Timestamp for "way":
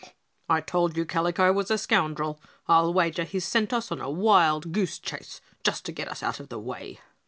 6.57-6.99